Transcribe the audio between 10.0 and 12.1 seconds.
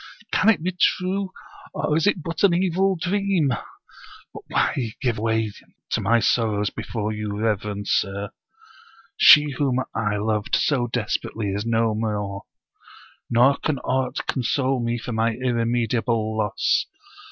Stories loved so desperately is no